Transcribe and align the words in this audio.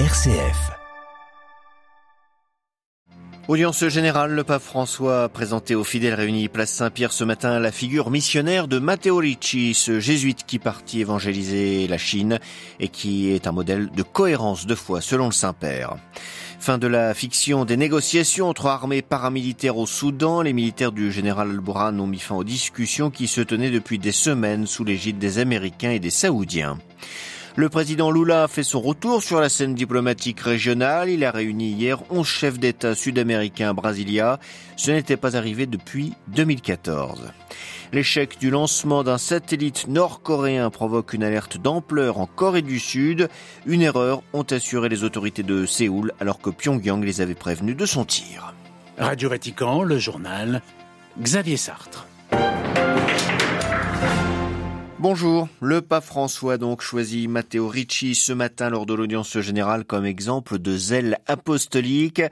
RCF. 0.00 0.72
Audience 3.46 3.86
générale, 3.86 4.32
le 4.32 4.42
pape 4.42 4.60
François 4.60 5.22
a 5.22 5.28
présenté 5.28 5.76
aux 5.76 5.84
fidèles 5.84 6.14
réunis 6.14 6.48
place 6.48 6.72
Saint-Pierre 6.72 7.12
ce 7.12 7.22
matin 7.22 7.60
la 7.60 7.70
figure 7.70 8.10
missionnaire 8.10 8.66
de 8.66 8.80
Matteo 8.80 9.18
Ricci, 9.18 9.72
ce 9.72 10.00
jésuite 10.00 10.46
qui 10.46 10.58
partit 10.58 11.02
évangéliser 11.02 11.86
la 11.86 11.96
Chine 11.96 12.40
et 12.80 12.88
qui 12.88 13.30
est 13.30 13.46
un 13.46 13.52
modèle 13.52 13.88
de 13.92 14.02
cohérence 14.02 14.66
de 14.66 14.74
foi 14.74 15.00
selon 15.00 15.26
le 15.26 15.32
Saint-Père. 15.32 15.94
Fin 16.58 16.78
de 16.78 16.88
la 16.88 17.14
fiction 17.14 17.64
des 17.64 17.76
négociations 17.76 18.48
entre 18.48 18.66
armées 18.66 19.00
paramilitaires 19.00 19.78
au 19.78 19.86
Soudan. 19.86 20.42
Les 20.42 20.52
militaires 20.52 20.90
du 20.90 21.12
général 21.12 21.50
Al-Burhan 21.50 22.00
ont 22.00 22.08
mis 22.08 22.18
fin 22.18 22.34
aux 22.34 22.42
discussions 22.42 23.12
qui 23.12 23.28
se 23.28 23.42
tenaient 23.42 23.70
depuis 23.70 24.00
des 24.00 24.10
semaines 24.10 24.66
sous 24.66 24.82
l'égide 24.82 25.18
des 25.18 25.38
Américains 25.38 25.92
et 25.92 26.00
des 26.00 26.10
Saoudiens. 26.10 26.78
Le 27.56 27.68
président 27.68 28.10
Lula 28.10 28.42
a 28.42 28.48
fait 28.48 28.64
son 28.64 28.80
retour 28.80 29.22
sur 29.22 29.40
la 29.40 29.48
scène 29.48 29.76
diplomatique 29.76 30.40
régionale. 30.40 31.08
Il 31.08 31.24
a 31.24 31.30
réuni 31.30 31.70
hier 31.70 32.02
11 32.10 32.26
chefs 32.26 32.58
d'État 32.58 32.96
sud-américains 32.96 33.70
à 33.70 33.72
Brasilia. 33.72 34.40
Ce 34.76 34.90
n'était 34.90 35.16
pas 35.16 35.36
arrivé 35.36 35.66
depuis 35.66 36.14
2014. 36.28 37.30
L'échec 37.92 38.38
du 38.40 38.50
lancement 38.50 39.04
d'un 39.04 39.18
satellite 39.18 39.86
nord-coréen 39.86 40.68
provoque 40.70 41.12
une 41.12 41.22
alerte 41.22 41.56
d'ampleur 41.56 42.18
en 42.18 42.26
Corée 42.26 42.62
du 42.62 42.80
Sud. 42.80 43.28
Une 43.66 43.82
erreur, 43.82 44.24
ont 44.32 44.42
assuré 44.42 44.88
les 44.88 45.04
autorités 45.04 45.44
de 45.44 45.64
Séoul 45.64 46.12
alors 46.18 46.40
que 46.40 46.50
Pyongyang 46.50 47.04
les 47.04 47.20
avait 47.20 47.36
prévenus 47.36 47.76
de 47.76 47.86
son 47.86 48.04
tir. 48.04 48.52
Radio 48.98 49.28
Vatican, 49.28 49.84
le 49.84 49.98
journal, 49.98 50.60
Xavier 51.20 51.56
Sartre. 51.56 52.08
Bonjour, 55.04 55.48
le 55.60 55.82
pape 55.82 56.02
François 56.02 56.56
donc 56.56 56.80
choisit 56.80 57.28
Matteo 57.28 57.68
Ricci 57.68 58.14
ce 58.14 58.32
matin 58.32 58.70
lors 58.70 58.86
de 58.86 58.94
l'audience 58.94 59.38
générale 59.38 59.84
comme 59.84 60.06
exemple 60.06 60.58
de 60.58 60.78
zèle 60.78 61.18
apostolique. 61.26 62.22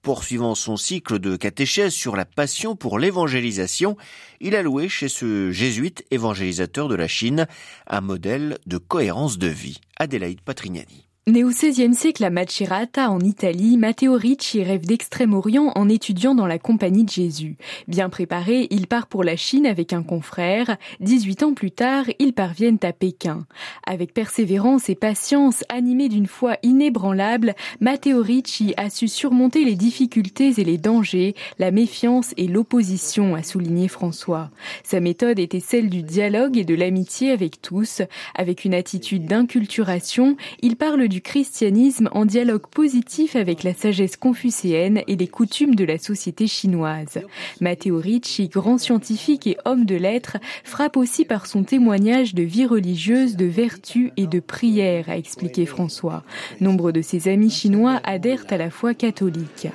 Poursuivant 0.00 0.54
son 0.54 0.78
cycle 0.78 1.18
de 1.18 1.36
catéchèse 1.36 1.92
sur 1.92 2.16
la 2.16 2.24
passion 2.24 2.74
pour 2.74 2.98
l'évangélisation, 2.98 3.98
il 4.40 4.56
a 4.56 4.62
loué 4.62 4.88
chez 4.88 5.10
ce 5.10 5.50
jésuite 5.50 6.06
évangélisateur 6.10 6.88
de 6.88 6.94
la 6.94 7.06
Chine 7.06 7.46
un 7.86 8.00
modèle 8.00 8.56
de 8.64 8.78
cohérence 8.78 9.36
de 9.36 9.48
vie. 9.48 9.82
Adélaïde 9.98 10.40
Patrignani. 10.40 11.11
Né 11.28 11.44
au 11.44 11.50
XVIe 11.50 11.94
siècle 11.94 12.24
à 12.24 12.30
Macerata, 12.30 13.08
en 13.08 13.20
Italie, 13.20 13.76
Matteo 13.76 14.14
Ricci 14.14 14.64
rêve 14.64 14.84
d'Extrême-Orient 14.84 15.70
en 15.76 15.88
étudiant 15.88 16.34
dans 16.34 16.48
la 16.48 16.58
compagnie 16.58 17.04
de 17.04 17.10
Jésus. 17.10 17.54
Bien 17.86 18.08
préparé, 18.08 18.66
il 18.70 18.88
part 18.88 19.06
pour 19.06 19.22
la 19.22 19.36
Chine 19.36 19.64
avec 19.64 19.92
un 19.92 20.02
confrère. 20.02 20.76
18 20.98 21.44
ans 21.44 21.54
plus 21.54 21.70
tard, 21.70 22.06
ils 22.18 22.32
parviennent 22.32 22.80
à 22.82 22.92
Pékin. 22.92 23.46
Avec 23.86 24.12
persévérance 24.12 24.88
et 24.88 24.96
patience, 24.96 25.62
animé 25.68 26.08
d'une 26.08 26.26
foi 26.26 26.56
inébranlable, 26.64 27.54
Matteo 27.78 28.20
Ricci 28.20 28.74
a 28.76 28.90
su 28.90 29.06
surmonter 29.06 29.64
les 29.64 29.76
difficultés 29.76 30.54
et 30.58 30.64
les 30.64 30.76
dangers, 30.76 31.36
la 31.60 31.70
méfiance 31.70 32.34
et 32.36 32.48
l'opposition, 32.48 33.36
a 33.36 33.44
souligné 33.44 33.86
François. 33.86 34.50
Sa 34.82 34.98
méthode 34.98 35.38
était 35.38 35.60
celle 35.60 35.88
du 35.88 36.02
dialogue 36.02 36.58
et 36.58 36.64
de 36.64 36.74
l'amitié 36.74 37.30
avec 37.30 37.62
tous. 37.62 38.02
Avec 38.34 38.64
une 38.64 38.74
attitude 38.74 39.26
d'inculturation, 39.26 40.36
il 40.62 40.74
parle 40.74 41.11
du 41.12 41.20
christianisme 41.20 42.08
en 42.12 42.24
dialogue 42.24 42.66
positif 42.66 43.36
avec 43.36 43.64
la 43.64 43.74
sagesse 43.74 44.16
confucéenne 44.16 45.02
et 45.06 45.16
les 45.16 45.28
coutumes 45.28 45.74
de 45.74 45.84
la 45.84 45.98
société 45.98 46.46
chinoise. 46.46 47.20
Matteo 47.60 47.98
Ricci, 47.98 48.48
grand 48.48 48.78
scientifique 48.78 49.46
et 49.46 49.58
homme 49.66 49.84
de 49.84 49.94
lettres, 49.94 50.38
frappe 50.64 50.96
aussi 50.96 51.26
par 51.26 51.46
son 51.46 51.64
témoignage 51.64 52.34
de 52.34 52.42
vie 52.42 52.64
religieuse, 52.64 53.36
de 53.36 53.44
vertu 53.44 54.12
et 54.16 54.26
de 54.26 54.40
prière, 54.40 55.10
a 55.10 55.18
expliqué 55.18 55.66
François. 55.66 56.24
Nombre 56.60 56.92
de 56.92 57.02
ses 57.02 57.28
amis 57.28 57.50
chinois 57.50 58.00
adhèrent 58.04 58.46
à 58.48 58.56
la 58.56 58.70
foi 58.70 58.94
catholique. 58.94 59.68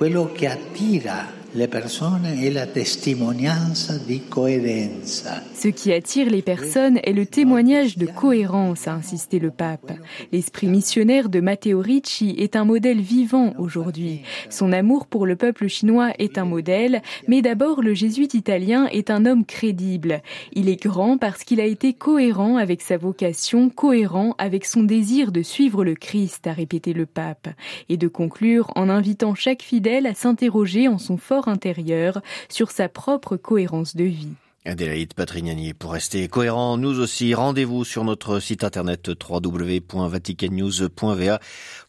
Ce 5.54 5.68
qui 5.68 5.92
attire 5.92 6.30
les 6.30 6.42
personnes 6.42 7.00
est 7.02 7.12
le 7.12 7.26
témoignage 7.26 7.98
de 7.98 8.06
cohérence, 8.06 8.86
a 8.86 8.92
insisté 8.92 9.40
le 9.40 9.50
pape. 9.50 9.92
L'esprit 10.30 10.68
missionnaire 10.68 11.28
de 11.28 11.40
Matteo 11.40 11.80
Ricci 11.80 12.36
est 12.38 12.54
un 12.54 12.64
modèle 12.64 13.00
vivant 13.00 13.54
aujourd'hui. 13.58 14.20
Son 14.50 14.72
amour 14.72 15.06
pour 15.06 15.26
le 15.26 15.34
peuple 15.34 15.66
chinois 15.66 16.12
est 16.20 16.38
un 16.38 16.44
modèle, 16.44 17.02
mais 17.26 17.42
d'abord 17.42 17.82
le 17.82 17.92
jésuite 17.92 18.34
italien 18.34 18.86
est 18.92 19.10
un 19.10 19.26
homme 19.26 19.44
crédible. 19.44 20.22
Il 20.52 20.68
est 20.68 20.80
grand 20.80 21.18
parce 21.18 21.42
qu'il 21.42 21.60
a 21.60 21.64
été 21.64 21.92
cohérent 21.92 22.56
avec 22.56 22.82
sa 22.82 22.96
vocation, 22.96 23.68
cohérent 23.68 24.36
avec 24.38 24.64
son 24.64 24.84
désir 24.84 25.32
de 25.32 25.42
suivre 25.42 25.84
le 25.84 25.94
Christ, 25.94 26.46
a 26.46 26.52
répété 26.52 26.92
le 26.92 27.06
pape, 27.06 27.48
et 27.88 27.96
de 27.96 28.06
conclure 28.06 28.70
en 28.76 28.88
invitant 28.88 29.34
chaque 29.34 29.62
fidèle 29.62 30.06
à 30.06 30.14
s'interroger 30.14 30.86
en 30.86 30.98
son 30.98 31.16
fort 31.16 31.47
intérieur 31.48 32.20
sur 32.48 32.70
sa 32.70 32.88
propre 32.88 33.36
cohérence 33.36 33.96
de 33.96 34.04
vie. 34.04 34.34
Adélaïde 34.64 35.14
Patrignani. 35.14 35.72
Pour 35.72 35.92
rester 35.92 36.26
cohérent, 36.28 36.76
nous 36.76 36.98
aussi, 36.98 37.32
rendez-vous 37.34 37.84
sur 37.84 38.02
notre 38.04 38.40
site 38.40 38.64
internet 38.64 39.08
www.vaticannews.va 39.08 41.38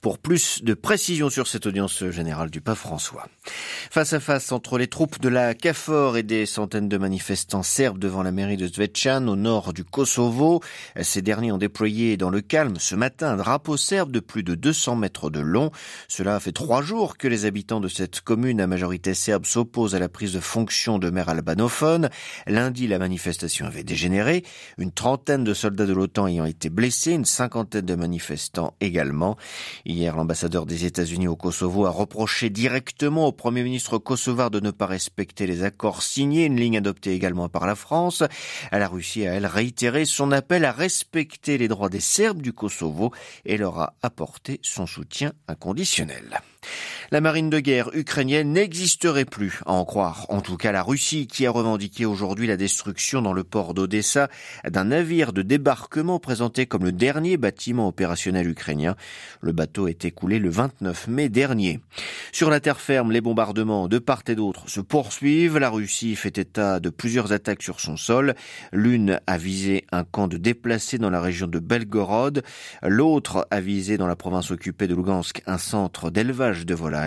pour 0.02 0.20
plus 0.20 0.64
de 0.64 0.76
précisions 0.76 1.30
sur 1.30 1.48
cette 1.48 1.66
audience 1.66 2.10
générale 2.10 2.50
du 2.50 2.62
pape 2.62 2.78
François. 2.78 3.28
Face 3.92 4.14
à 4.14 4.20
face 4.20 4.52
entre 4.52 4.78
les 4.78 4.88
troupes 4.88 5.20
de 5.20 5.30
la 5.30 5.56
CAFOR 5.56 6.16
et 6.16 6.24
des 6.24 6.46
centaines 6.46 6.88
de 6.88 6.98
manifestants 6.98 7.64
serbes 7.64 7.98
devant 7.98 8.24
la 8.24 8.32
mairie 8.32 8.56
de 8.56 8.68
Zvečan 8.68 9.28
au 9.28 9.36
nord 9.36 9.74
du 9.74 9.84
Kosovo, 9.84 10.62
ces 11.02 11.22
derniers 11.22 11.52
ont 11.52 11.58
déployé 11.58 12.16
dans 12.18 12.30
le 12.30 12.42
calme 12.42 12.76
ce 12.80 12.96
matin 12.96 13.32
un 13.32 13.38
drapeau 13.38 13.78
serbe 13.78 14.12
de 14.12 14.20
plus 14.20 14.44
de 14.44 14.54
200 14.56 14.96
mètres 14.96 15.30
de 15.30 15.40
long. 15.40 15.72
Cela 16.08 16.40
fait 16.40 16.52
trois 16.52 16.82
jours 16.82 17.18
que 17.18 17.28
les 17.28 17.46
habitants 17.46 17.82
de 17.82 17.88
cette 17.88 18.22
commune 18.22 18.62
à 18.62 18.68
majorité 18.68 19.16
serbe 19.16 19.46
s'opposent 19.46 19.96
à 19.96 20.00
la 20.00 20.08
prise 20.08 20.34
de 20.34 20.40
fonction 20.40 21.00
de 21.00 21.10
maire 21.10 21.30
albanophone. 21.30 22.10
Lundi, 22.60 22.88
la 22.88 23.00
manifestation 23.00 23.68
avait 23.68 23.86
dégénéré, 23.86 24.44
une 24.78 24.92
trentaine 24.92 25.46
de 25.46 25.54
soldats 25.54 25.86
de 25.86 25.94
l'OTAN 25.94 26.28
ayant 26.28 26.44
été 26.44 26.70
blessés, 26.70 27.14
une 27.14 27.24
cinquantaine 27.24 27.86
de 27.86 27.96
manifestants 27.96 28.74
également. 28.82 29.38
Hier, 29.86 30.14
l'ambassadeur 30.14 30.66
des 30.66 30.84
États-Unis 30.84 31.30
au 31.30 31.38
Kosovo 31.38 31.86
a 31.86 31.90
reproché 31.90 32.50
directement 32.50 33.28
au 33.28 33.32
Premier 33.32 33.64
ministre 33.64 33.98
kosovar 33.98 34.52
de 34.52 34.60
ne 34.60 34.72
pas 34.72 34.88
respecter 34.88 35.48
les 35.48 35.64
accords 35.64 36.04
signés, 36.04 36.48
une 36.48 36.58
ligne 36.58 36.78
adoptée 36.80 37.14
également 37.14 37.48
par 37.48 37.66
la 37.66 37.76
France. 37.76 38.24
La 38.74 38.90
Russie 38.90 39.26
a, 39.26 39.36
elle, 39.36 39.46
réitéré 39.46 40.04
son 40.04 40.34
appel 40.34 40.66
à 40.66 40.74
respecter 40.74 41.58
les 41.58 41.70
droits 41.70 41.88
des 41.88 42.02
Serbes 42.02 42.42
du 42.42 42.52
Kosovo 42.52 43.14
et 43.46 43.56
leur 43.56 43.80
a 43.80 43.94
apporté 44.02 44.60
son 44.64 44.86
soutien 44.86 45.32
inconditionnel. 45.48 46.42
La 47.12 47.22
marine 47.22 47.50
de 47.50 47.60
guerre 47.60 47.90
ukrainienne 47.96 48.54
n'existerait 48.54 49.26
plus, 49.26 49.62
à 49.66 49.72
en 49.72 49.84
croire. 49.84 50.28
En 50.30 50.42
tout 50.42 50.58
cas, 50.58 50.72
la 50.72 50.84
Russie 50.84 51.26
qui 51.26 51.48
a 51.48 51.52
revendiqué 51.52 52.06
aujourd'hui 52.06 52.46
la 52.46 52.56
destruction 52.56 53.24
dans 53.24 53.34
le 53.34 53.44
port 53.44 53.74
d'Odessa 53.74 54.30
d'un 54.70 54.84
navire 54.84 55.34
de 55.34 55.42
débarquement 55.42 56.20
présenté 56.20 56.68
comme 56.68 56.84
le 56.84 56.92
dernier 56.92 57.38
bâtiment 57.38 57.88
opérationnel 57.88 58.48
ukrainien. 58.48 58.96
Le 59.42 59.54
bateau 59.54 59.88
est 59.88 60.06
écoulé 60.06 60.38
le 60.38 60.52
29 60.52 61.08
mai 61.08 61.30
dernier. 61.30 61.80
Sur 62.32 62.52
la 62.52 62.60
terre 62.60 62.80
ferme, 62.80 63.12
les 63.12 63.22
bombardements 63.22 63.88
de 63.88 63.98
part 63.98 64.22
et 64.28 64.36
d'autre 64.36 64.70
se 64.70 64.80
poursuivent. 64.80 65.58
La 65.58 65.72
Russie 65.72 66.16
fait 66.16 66.38
état 66.38 66.80
de 66.80 66.92
plusieurs 66.92 67.32
attaques 67.32 67.64
sur 67.64 67.80
son 67.80 67.98
sol. 67.98 68.36
L'une 68.72 69.20
a 69.26 69.38
visé 69.40 69.88
un 69.92 70.04
camp 70.04 70.28
de 70.28 70.38
déplacés 70.38 71.00
dans 71.00 71.10
la 71.10 71.22
région 71.22 71.48
de 71.48 71.58
Belgorod. 71.58 72.44
L'autre 72.84 73.48
a 73.50 73.62
visé 73.62 73.98
dans 73.98 74.06
la 74.06 74.16
province 74.16 74.52
occupée 74.52 74.86
de 74.86 74.94
Lugansk 74.94 75.42
un 75.48 75.58
centre 75.58 76.12
d'élevage 76.12 76.68
de 76.68 76.76
volailles. 76.76 76.99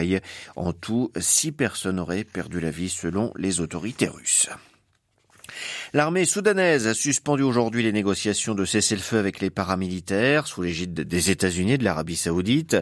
En 0.56 0.72
tout, 0.72 1.10
six 1.18 1.52
personnes 1.52 2.00
auraient 2.00 2.24
perdu 2.24 2.60
la 2.60 2.70
vie 2.70 2.88
selon 2.88 3.32
les 3.36 3.60
autorités 3.60 4.08
russes. 4.08 4.48
L'armée 5.92 6.24
soudanaise 6.24 6.86
a 6.86 6.94
suspendu 6.94 7.42
aujourd'hui 7.42 7.82
les 7.82 7.92
négociations 7.92 8.54
de 8.54 8.64
cessez-le-feu 8.64 9.18
avec 9.18 9.40
les 9.40 9.50
paramilitaires 9.50 10.46
sous 10.46 10.62
l'égide 10.62 10.94
des 10.94 11.30
États-Unis 11.30 11.72
et 11.72 11.78
de 11.78 11.84
l'Arabie 11.84 12.16
saoudite. 12.16 12.76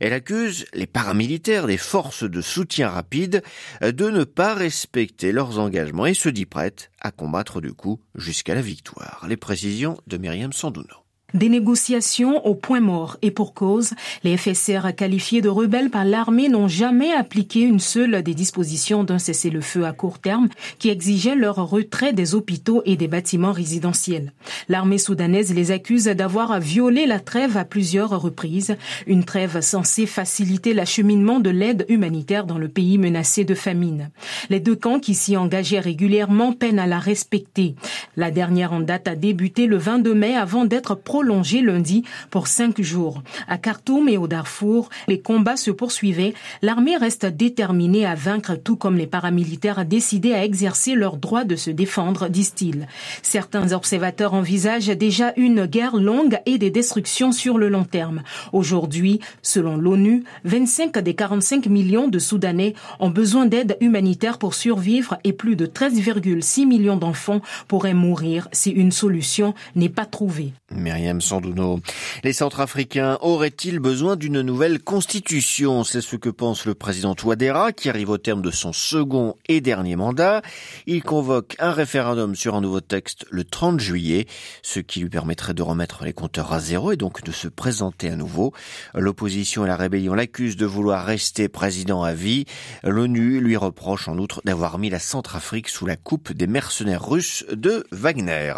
Elle 0.00 0.12
accuse 0.12 0.66
les 0.72 0.86
paramilitaires 0.86 1.66
des 1.66 1.76
forces 1.76 2.24
de 2.24 2.40
soutien 2.40 2.88
rapide 2.88 3.42
de 3.82 4.10
ne 4.10 4.24
pas 4.24 4.54
respecter 4.54 5.32
leurs 5.32 5.58
engagements 5.58 6.06
et 6.06 6.14
se 6.14 6.28
dit 6.28 6.46
prête 6.46 6.90
à 7.00 7.10
combattre 7.10 7.60
du 7.60 7.72
coup 7.72 8.00
jusqu'à 8.14 8.54
la 8.54 8.62
victoire. 8.62 9.26
Les 9.28 9.36
précisions 9.36 9.98
de 10.06 10.16
Myriam 10.16 10.52
Sandouno. 10.52 11.05
Des 11.34 11.48
négociations 11.48 12.46
au 12.46 12.54
point 12.54 12.78
mort 12.78 13.16
et 13.20 13.32
pour 13.32 13.52
cause, 13.52 13.94
les 14.22 14.36
FSR 14.36 14.94
qualifiés 14.96 15.40
de 15.40 15.48
rebelles 15.48 15.90
par 15.90 16.04
l'armée 16.04 16.48
n'ont 16.48 16.68
jamais 16.68 17.12
appliqué 17.12 17.62
une 17.62 17.80
seule 17.80 18.22
des 18.22 18.32
dispositions 18.32 19.02
d'un 19.02 19.18
cessez-le-feu 19.18 19.84
à 19.84 19.92
court 19.92 20.20
terme 20.20 20.48
qui 20.78 20.88
exigeait 20.88 21.34
leur 21.34 21.56
retrait 21.56 22.12
des 22.12 22.36
hôpitaux 22.36 22.80
et 22.84 22.96
des 22.96 23.08
bâtiments 23.08 23.50
résidentiels. 23.50 24.34
L'armée 24.68 24.98
soudanaise 24.98 25.52
les 25.52 25.72
accuse 25.72 26.04
d'avoir 26.04 26.60
violé 26.60 27.06
la 27.06 27.18
trêve 27.18 27.56
à 27.56 27.64
plusieurs 27.64 28.20
reprises, 28.20 28.76
une 29.08 29.24
trêve 29.24 29.60
censée 29.62 30.06
faciliter 30.06 30.74
l'acheminement 30.74 31.40
de 31.40 31.50
l'aide 31.50 31.86
humanitaire 31.88 32.46
dans 32.46 32.58
le 32.58 32.68
pays 32.68 32.98
menacé 32.98 33.44
de 33.44 33.56
famine. 33.56 34.10
Les 34.48 34.60
deux 34.60 34.76
camps 34.76 35.00
qui 35.00 35.14
s'y 35.14 35.36
engageaient 35.36 35.80
régulièrement 35.80 36.52
peinent 36.52 36.78
à 36.78 36.86
la 36.86 37.00
respecter. 37.00 37.74
La 38.16 38.30
dernière 38.30 38.72
en 38.72 38.80
date 38.80 39.08
a 39.08 39.16
débuté 39.16 39.66
le 39.66 39.76
22 39.76 40.14
mai 40.14 40.36
avant 40.36 40.64
d'être 40.66 40.94
prolongé 41.16 41.62
lundi 41.62 42.02
pour 42.28 42.46
cinq 42.46 42.82
jours. 42.82 43.22
À 43.48 43.56
Khartoum 43.56 44.06
et 44.10 44.18
au 44.18 44.28
Darfour, 44.28 44.90
les 45.08 45.18
combats 45.18 45.56
se 45.56 45.70
poursuivaient. 45.70 46.34
L'armée 46.60 46.98
reste 46.98 47.24
déterminée 47.24 48.04
à 48.04 48.14
vaincre, 48.14 48.54
tout 48.54 48.76
comme 48.76 48.98
les 48.98 49.06
paramilitaires 49.06 49.86
décidés 49.86 50.34
à 50.34 50.44
exercer 50.44 50.94
leur 50.94 51.16
droit 51.16 51.44
de 51.44 51.56
se 51.56 51.70
défendre, 51.70 52.28
disent-ils. 52.28 52.86
Certains 53.22 53.72
observateurs 53.72 54.34
envisagent 54.34 54.88
déjà 54.88 55.32
une 55.38 55.64
guerre 55.64 55.96
longue 55.96 56.38
et 56.44 56.58
des 56.58 56.68
destructions 56.68 57.32
sur 57.32 57.56
le 57.56 57.70
long 57.70 57.84
terme. 57.84 58.22
Aujourd'hui, 58.52 59.20
selon 59.40 59.78
l'ONU, 59.78 60.22
25 60.44 60.98
des 60.98 61.14
45 61.14 61.64
millions 61.68 62.08
de 62.08 62.18
Soudanais 62.18 62.74
ont 63.00 63.08
besoin 63.08 63.46
d'aide 63.46 63.78
humanitaire 63.80 64.36
pour 64.36 64.52
survivre 64.52 65.16
et 65.24 65.32
plus 65.32 65.56
de 65.56 65.64
13,6 65.64 66.66
millions 66.66 66.98
d'enfants 66.98 67.40
pourraient 67.68 67.94
mourir 67.94 68.48
si 68.52 68.70
une 68.70 68.92
solution 68.92 69.54
n'est 69.76 69.88
pas 69.88 70.04
trouvée. 70.04 70.52
Les 72.24 72.32
Centrafricains 72.32 73.18
auraient-ils 73.20 73.78
besoin 73.78 74.16
d'une 74.16 74.40
nouvelle 74.40 74.80
constitution? 74.80 75.84
C'est 75.84 76.00
ce 76.00 76.16
que 76.16 76.28
pense 76.28 76.66
le 76.66 76.74
président 76.74 77.14
Touadéra 77.14 77.72
qui 77.72 77.88
arrive 77.88 78.10
au 78.10 78.18
terme 78.18 78.42
de 78.42 78.50
son 78.50 78.72
second 78.72 79.36
et 79.48 79.60
dernier 79.60 79.96
mandat. 79.96 80.42
Il 80.86 81.02
convoque 81.02 81.56
un 81.58 81.72
référendum 81.72 82.34
sur 82.34 82.54
un 82.54 82.60
nouveau 82.60 82.80
texte 82.80 83.26
le 83.30 83.44
30 83.44 83.80
juillet, 83.80 84.26
ce 84.62 84.80
qui 84.80 85.00
lui 85.00 85.08
permettrait 85.08 85.54
de 85.54 85.62
remettre 85.62 86.04
les 86.04 86.12
compteurs 86.12 86.52
à 86.52 86.60
zéro 86.60 86.92
et 86.92 86.96
donc 86.96 87.22
de 87.22 87.32
se 87.32 87.48
présenter 87.48 88.10
à 88.10 88.16
nouveau. 88.16 88.52
L'opposition 88.94 89.64
et 89.64 89.68
la 89.68 89.76
rébellion 89.76 90.14
l'accusent 90.14 90.56
de 90.56 90.66
vouloir 90.66 91.04
rester 91.04 91.48
président 91.48 92.02
à 92.02 92.14
vie. 92.14 92.44
L'ONU 92.82 93.40
lui 93.40 93.56
reproche 93.56 94.08
en 94.08 94.18
outre 94.18 94.42
d'avoir 94.44 94.78
mis 94.78 94.90
la 94.90 94.98
Centrafrique 94.98 95.68
sous 95.68 95.86
la 95.86 95.96
coupe 95.96 96.32
des 96.32 96.46
mercenaires 96.46 97.06
russes 97.06 97.44
de 97.50 97.86
Wagner. 97.92 98.54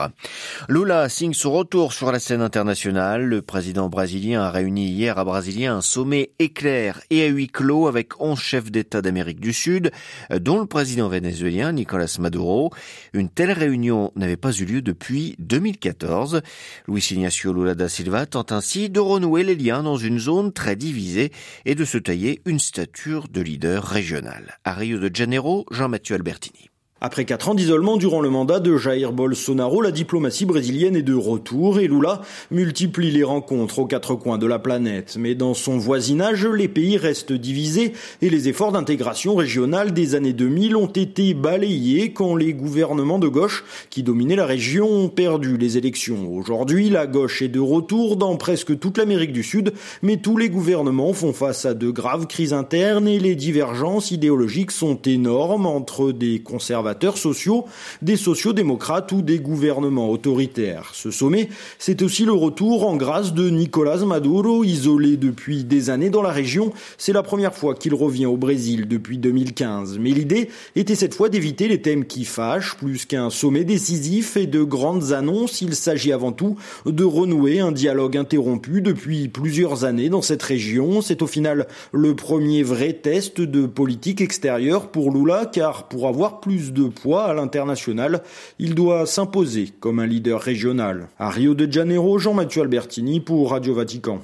Lula 0.68 1.08
signe 1.08 1.34
son 1.34 1.52
retour 1.52 1.92
sur 1.92 2.12
la 2.12 2.18
scène 2.18 2.37
internationale. 2.40 3.24
Le 3.24 3.42
président 3.42 3.88
brésilien 3.88 4.42
a 4.42 4.50
réuni 4.50 4.88
hier 4.88 5.18
à 5.18 5.24
Brasilia 5.24 5.74
un 5.74 5.80
sommet 5.80 6.30
éclair 6.38 7.00
et 7.10 7.24
à 7.24 7.26
huis 7.26 7.48
clos 7.48 7.86
avec 7.86 8.20
11 8.20 8.38
chefs 8.38 8.70
d'État 8.70 9.02
d'Amérique 9.02 9.40
du 9.40 9.52
Sud, 9.52 9.90
dont 10.30 10.58
le 10.58 10.66
président 10.66 11.08
vénézuélien 11.08 11.72
Nicolas 11.72 12.16
Maduro. 12.18 12.70
Une 13.12 13.28
telle 13.28 13.52
réunion 13.52 14.12
n'avait 14.16 14.36
pas 14.36 14.52
eu 14.52 14.64
lieu 14.64 14.82
depuis 14.82 15.36
2014. 15.38 16.42
Luis 16.86 17.08
Ignacio 17.10 17.52
Lula 17.52 17.74
da 17.74 17.88
Silva 17.88 18.26
tente 18.26 18.52
ainsi 18.52 18.90
de 18.90 19.00
renouer 19.00 19.44
les 19.44 19.56
liens 19.56 19.82
dans 19.82 19.96
une 19.96 20.18
zone 20.18 20.52
très 20.52 20.76
divisée 20.76 21.32
et 21.64 21.74
de 21.74 21.84
se 21.84 21.98
tailler 21.98 22.40
une 22.46 22.58
stature 22.58 23.28
de 23.28 23.40
leader 23.40 23.84
régional. 23.84 24.58
À 24.64 24.74
Rio 24.74 24.98
de 24.98 25.14
Janeiro, 25.14 25.66
Jean-Mathieu 25.70 26.16
Albertini. 26.16 26.70
Après 27.00 27.24
quatre 27.24 27.48
ans 27.48 27.54
d'isolement 27.54 27.96
durant 27.96 28.20
le 28.20 28.28
mandat 28.28 28.58
de 28.58 28.76
Jair 28.76 29.12
Bolsonaro, 29.12 29.80
la 29.82 29.92
diplomatie 29.92 30.46
brésilienne 30.46 30.96
est 30.96 31.02
de 31.02 31.14
retour 31.14 31.78
et 31.78 31.86
Lula 31.86 32.22
multiplie 32.50 33.12
les 33.12 33.22
rencontres 33.22 33.78
aux 33.78 33.86
quatre 33.86 34.16
coins 34.16 34.36
de 34.36 34.48
la 34.48 34.58
planète. 34.58 35.16
Mais 35.16 35.36
dans 35.36 35.54
son 35.54 35.78
voisinage, 35.78 36.44
les 36.44 36.66
pays 36.66 36.96
restent 36.96 37.32
divisés 37.32 37.92
et 38.20 38.30
les 38.30 38.48
efforts 38.48 38.72
d'intégration 38.72 39.36
régionale 39.36 39.92
des 39.92 40.16
années 40.16 40.32
2000 40.32 40.74
ont 40.74 40.88
été 40.88 41.34
balayés 41.34 42.12
quand 42.12 42.34
les 42.34 42.52
gouvernements 42.52 43.20
de 43.20 43.28
gauche 43.28 43.64
qui 43.90 44.02
dominaient 44.02 44.34
la 44.34 44.46
région 44.46 44.90
ont 44.90 45.08
perdu 45.08 45.56
les 45.56 45.78
élections. 45.78 46.34
Aujourd'hui, 46.34 46.90
la 46.90 47.06
gauche 47.06 47.42
est 47.42 47.48
de 47.48 47.60
retour 47.60 48.16
dans 48.16 48.36
presque 48.36 48.76
toute 48.76 48.98
l'Amérique 48.98 49.32
du 49.32 49.44
Sud, 49.44 49.72
mais 50.02 50.16
tous 50.16 50.36
les 50.36 50.50
gouvernements 50.50 51.12
font 51.12 51.32
face 51.32 51.64
à 51.64 51.74
de 51.74 51.90
graves 51.90 52.26
crises 52.26 52.52
internes 52.52 53.06
et 53.06 53.20
les 53.20 53.36
divergences 53.36 54.10
idéologiques 54.10 54.72
sont 54.72 55.00
énormes 55.02 55.66
entre 55.66 56.10
des 56.10 56.40
conservateurs 56.40 56.87
sociaux, 57.16 57.64
des 58.02 58.16
sociaux-démocrates 58.16 59.12
ou 59.12 59.22
des 59.22 59.38
gouvernements 59.38 60.10
autoritaires. 60.10 60.90
Ce 60.94 61.10
sommet, 61.10 61.48
c'est 61.78 62.02
aussi 62.02 62.24
le 62.24 62.32
retour 62.32 62.86
en 62.86 62.96
grâce 62.96 63.34
de 63.34 63.50
Nicolas 63.50 64.04
Maduro, 64.04 64.64
isolé 64.64 65.16
depuis 65.16 65.64
des 65.64 65.90
années 65.90 66.10
dans 66.10 66.22
la 66.22 66.30
région. 66.30 66.72
C'est 66.96 67.12
la 67.12 67.22
première 67.22 67.54
fois 67.54 67.74
qu'il 67.74 67.94
revient 67.94 68.26
au 68.26 68.36
Brésil 68.36 68.88
depuis 68.88 69.18
2015. 69.18 69.98
Mais 69.98 70.10
l'idée 70.10 70.48
était 70.76 70.94
cette 70.94 71.14
fois 71.14 71.28
d'éviter 71.28 71.68
les 71.68 71.82
thèmes 71.82 72.04
qui 72.04 72.24
fâchent, 72.24 72.76
plus 72.76 73.04
qu'un 73.04 73.30
sommet 73.30 73.64
décisif 73.64 74.36
et 74.36 74.46
de 74.46 74.62
grandes 74.62 75.12
annonces. 75.12 75.60
Il 75.60 75.74
s'agit 75.74 76.12
avant 76.12 76.32
tout 76.32 76.56
de 76.86 77.04
renouer 77.04 77.60
un 77.60 77.72
dialogue 77.72 78.16
interrompu 78.16 78.82
depuis 78.82 79.28
plusieurs 79.28 79.84
années 79.84 80.08
dans 80.08 80.22
cette 80.22 80.42
région. 80.42 81.00
C'est 81.00 81.22
au 81.22 81.26
final 81.26 81.66
le 81.92 82.14
premier 82.14 82.62
vrai 82.62 82.92
test 82.92 83.40
de 83.40 83.66
politique 83.66 84.20
extérieure 84.20 84.90
pour 84.90 85.12
Lula, 85.12 85.46
car 85.46 85.88
pour 85.88 86.08
avoir 86.08 86.40
plus 86.40 86.72
de 86.72 86.77
de 86.78 86.88
poids 86.88 87.24
à 87.24 87.34
l'international, 87.34 88.22
il 88.58 88.74
doit 88.74 89.06
s'imposer 89.06 89.72
comme 89.80 89.98
un 89.98 90.06
leader 90.06 90.40
régional. 90.40 91.08
À 91.18 91.30
Rio 91.30 91.54
de 91.54 91.70
Janeiro, 91.70 92.18
Jean-Mathieu 92.18 92.62
Albertini 92.62 93.20
pour 93.20 93.50
Radio 93.50 93.74
Vatican. 93.74 94.20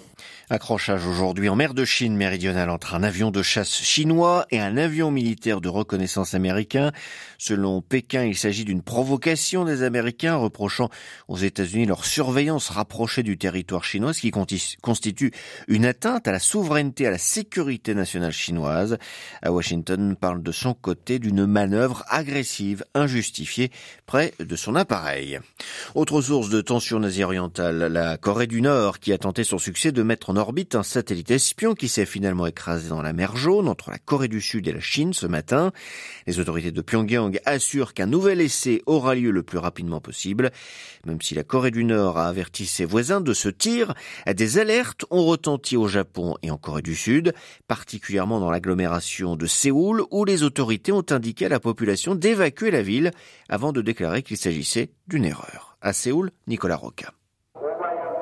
Accrochage 0.51 1.07
aujourd'hui 1.07 1.49
en 1.49 1.57
mer 1.57 1.73
de 1.73 1.87
Chine 1.87 2.17
méridionale 2.17 2.69
entre 2.69 2.95
un 2.95 3.03
avion 3.03 3.31
de 3.31 3.43
chasse 3.43 3.83
chinois 3.83 4.47
et 4.51 4.61
un 4.61 4.77
avion 4.77 5.11
militaire 5.11 5.63
de 5.63 5.71
reconnaissance 5.71 6.35
américain. 6.35 6.93
Selon 7.39 7.81
Pékin, 7.81 8.25
il 8.25 8.37
s'agit 8.37 8.65
d'une 8.65 8.83
provocation 8.83 9.65
des 9.65 9.83
Américains 9.83 10.37
reprochant 10.37 10.91
aux 11.29 11.39
États-Unis 11.39 11.87
leur 11.87 12.05
surveillance 12.05 12.69
rapprochée 12.69 13.23
du 13.23 13.39
territoire 13.39 13.85
chinois, 13.85 14.13
ce 14.13 14.21
qui 14.21 14.33
constitue 14.83 15.33
une 15.67 15.87
atteinte 15.87 16.29
à 16.29 16.33
la 16.33 16.39
souveraineté, 16.39 17.07
à 17.07 17.11
la 17.11 17.19
sécurité 17.19 17.95
nationale 17.95 18.33
chinoise. 18.33 18.99
À 19.41 19.51
Washington 19.51 20.15
parle 20.15 20.43
de 20.43 20.53
son 20.53 20.75
côté 20.75 21.19
d'une 21.19 21.47
manœuvre 21.47 22.05
agressive, 22.09 22.85
injustifiée, 22.95 23.71
près 24.05 24.35
de 24.39 24.57
son 24.57 24.75
appareil. 24.75 25.41
Autre 25.95 26.21
source 26.21 26.51
de 26.51 26.61
tension 26.61 27.03
asie-orientale, 27.03 27.93
la 27.93 28.19
Corée 28.19 28.47
du 28.47 28.61
Nord, 28.61 29.01
qui 29.01 29.13
a 29.13 29.19
tenté 29.19 29.43
son 29.43 29.59
succès 29.59 29.91
de 29.91 30.03
en 30.29 30.37
orbite 30.37 30.75
un 30.75 30.83
satellite 30.83 31.31
espion 31.31 31.75
qui 31.75 31.89
s'est 31.89 32.07
finalement 32.07 32.47
écrasé 32.47 32.89
dans 32.89 33.03
la 33.03 33.13
mer 33.13 33.37
Jaune 33.37 33.69
entre 33.69 33.91
la 33.91 33.99
Corée 33.99 34.29
du 34.29 34.41
Sud 34.41 34.67
et 34.69 34.73
la 34.73 34.81
Chine 34.81 35.13
ce 35.13 35.27
matin. 35.27 35.73
Les 36.27 36.39
autorités 36.39 36.71
de 36.71 36.81
Pyongyang 36.81 37.41
assurent 37.45 37.95
qu'un 37.95 38.07
nouvel 38.07 38.41
essai 38.41 38.83
aura 38.87 39.15
lieu 39.15 39.31
le 39.31 39.43
plus 39.43 39.59
rapidement 39.59 40.01
possible. 40.01 40.51
Même 41.07 41.21
si 41.21 41.35
la 41.35 41.43
Corée 41.43 41.71
du 41.71 41.85
Nord 41.85 42.19
a 42.19 42.29
averti 42.29 42.67
ses 42.67 42.85
voisins 42.85 43.21
de 43.21 43.35
ce 43.35 43.49
tir, 43.49 43.95
des 44.27 44.59
alertes 44.59 45.05
ont 45.11 45.25
retenti 45.25 45.77
au 45.77 45.89
Japon 45.89 46.37
et 46.43 46.51
en 46.51 46.57
Corée 46.57 46.83
du 46.83 46.95
Sud, 46.95 47.35
particulièrement 47.67 48.41
dans 48.41 48.51
l'agglomération 48.51 49.37
de 49.37 49.47
Séoul 49.47 50.03
où 50.11 50.25
les 50.25 50.43
autorités 50.43 50.93
ont 50.93 51.07
indiqué 51.11 51.47
à 51.47 51.51
la 51.51 51.61
population 51.61 52.15
d'évacuer 52.15 52.71
la 52.71 52.83
ville 52.83 53.11
avant 53.49 53.73
de 53.73 53.83
déclarer 53.83 54.23
qu'il 54.23 54.37
s'agissait 54.37 54.91
d'une 55.09 55.25
erreur. 55.25 55.77
À 55.81 55.93
Séoul, 55.93 56.31
Nicolas 56.47 56.77
Roca. 56.77 57.13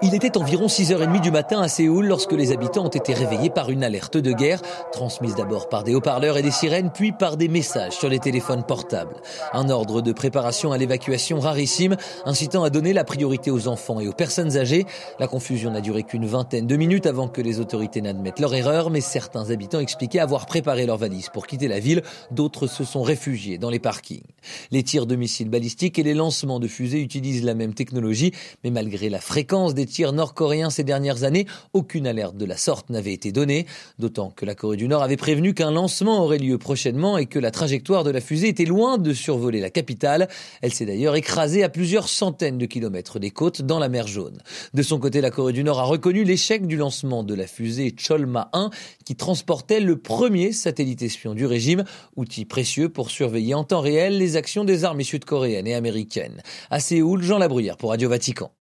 Il 0.04 0.16
était 0.16 0.36
environ 0.36 0.66
6h30 0.66 1.20
du 1.20 1.30
matin 1.30 1.62
à 1.62 1.68
Séoul 1.68 2.06
lorsque 2.06 2.32
les 2.32 2.50
habitants 2.50 2.86
ont 2.86 2.88
été 2.88 3.14
réveillés 3.14 3.50
par 3.50 3.70
une 3.70 3.84
alerte 3.84 4.16
de 4.16 4.32
guerre, 4.32 4.60
transmise 4.90 5.36
d'abord 5.36 5.68
par 5.68 5.84
des 5.84 5.94
haut-parleurs 5.94 6.36
et 6.36 6.42
des 6.42 6.50
sirènes, 6.50 6.90
puis 6.92 7.12
par 7.12 7.36
des 7.36 7.46
messages 7.46 7.92
sur 7.92 8.08
les 8.08 8.18
téléphones 8.18 8.64
portables. 8.64 9.14
Un 9.52 9.70
ordre 9.70 10.02
de 10.02 10.10
préparation 10.10 10.72
à 10.72 10.78
l'évacuation 10.78 11.38
rarissime, 11.38 11.96
incitant 12.24 12.64
à 12.64 12.70
donner 12.70 12.92
la 12.92 13.04
priorité 13.04 13.52
aux 13.52 13.68
enfants 13.68 14.00
et 14.00 14.08
aux 14.08 14.12
personnes 14.12 14.56
âgées. 14.56 14.86
La 15.20 15.28
confusion 15.28 15.70
n'a 15.70 15.80
duré 15.80 16.02
qu'une 16.02 16.26
vingtaine 16.26 16.66
de 16.66 16.76
minutes 16.76 17.06
avant 17.06 17.28
que 17.28 17.40
les 17.40 17.60
autorités 17.60 18.02
n'admettent 18.02 18.40
leur 18.40 18.56
erreur, 18.56 18.90
mais 18.90 19.00
certains 19.00 19.50
habitants 19.50 19.78
expliquaient 19.78 20.18
avoir 20.18 20.46
préparé 20.46 20.84
leurs 20.84 20.98
valises 20.98 21.28
pour 21.32 21.46
quitter 21.46 21.68
la 21.68 21.78
ville, 21.78 22.02
d'autres 22.32 22.66
se 22.66 22.82
sont 22.82 23.02
réfugiés 23.02 23.56
dans 23.56 23.70
les 23.70 23.78
parkings. 23.78 24.24
Les 24.72 24.82
tirs 24.82 25.06
de 25.06 25.14
missiles 25.14 25.48
balistiques 25.48 26.00
et 26.00 26.02
les 26.02 26.14
lancements 26.14 26.58
de 26.58 26.66
fusées 26.66 27.00
utilisent 27.00 27.44
la 27.44 27.54
même 27.54 27.74
technologie, 27.74 28.32
mais 28.64 28.70
malgré 28.70 29.08
la 29.08 29.20
fréquence 29.20 29.74
des 29.74 29.91
nord-coréens 30.00 30.70
ces 30.70 30.84
dernières 30.84 31.24
années, 31.24 31.46
aucune 31.72 32.06
alerte 32.06 32.36
de 32.36 32.44
la 32.44 32.56
sorte 32.56 32.90
n'avait 32.90 33.12
été 33.12 33.32
donnée, 33.32 33.66
d'autant 33.98 34.30
que 34.30 34.44
la 34.44 34.54
Corée 34.54 34.76
du 34.76 34.88
Nord 34.88 35.02
avait 35.02 35.16
prévenu 35.16 35.54
qu'un 35.54 35.70
lancement 35.70 36.22
aurait 36.22 36.38
lieu 36.38 36.58
prochainement 36.58 37.18
et 37.18 37.26
que 37.26 37.38
la 37.38 37.50
trajectoire 37.50 38.04
de 38.04 38.10
la 38.10 38.20
fusée 38.20 38.48
était 38.48 38.64
loin 38.64 38.98
de 38.98 39.12
survoler 39.12 39.60
la 39.60 39.70
capitale. 39.70 40.28
Elle 40.62 40.72
s'est 40.72 40.86
d'ailleurs 40.86 41.16
écrasée 41.16 41.62
à 41.62 41.68
plusieurs 41.68 42.08
centaines 42.08 42.58
de 42.58 42.66
kilomètres 42.66 43.18
des 43.18 43.30
côtes 43.30 43.62
dans 43.62 43.78
la 43.78 43.88
mer 43.88 44.06
Jaune. 44.06 44.38
De 44.74 44.82
son 44.82 44.98
côté, 44.98 45.20
la 45.20 45.30
Corée 45.30 45.52
du 45.52 45.64
Nord 45.64 45.80
a 45.80 45.84
reconnu 45.84 46.24
l'échec 46.24 46.66
du 46.66 46.76
lancement 46.76 47.22
de 47.22 47.34
la 47.34 47.46
fusée 47.46 47.92
Cholma 47.92 48.48
1 48.52 48.70
qui 49.04 49.16
transportait 49.16 49.80
le 49.80 49.96
premier 49.98 50.52
satellite 50.52 51.02
espion 51.02 51.34
du 51.34 51.46
régime, 51.46 51.84
outil 52.16 52.44
précieux 52.44 52.88
pour 52.88 53.10
surveiller 53.10 53.54
en 53.54 53.64
temps 53.64 53.80
réel 53.80 54.18
les 54.18 54.36
actions 54.36 54.64
des 54.64 54.84
armées 54.84 55.04
sud-coréennes 55.04 55.66
et 55.66 55.74
américaines. 55.74 56.42
À 56.70 56.80
Séoul, 56.80 57.22
Jean 57.22 57.38
Labruyère 57.38 57.76
pour 57.76 57.90
Radio 57.90 58.08
Vatican. 58.08 58.52